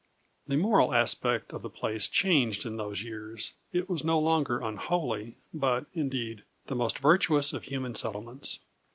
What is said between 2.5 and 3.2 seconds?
in those